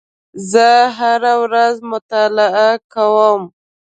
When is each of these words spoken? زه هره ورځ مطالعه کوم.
زه 0.51 0.67
هره 0.97 1.33
ورځ 1.43 1.75
مطالعه 1.91 2.69
کوم. 2.93 3.41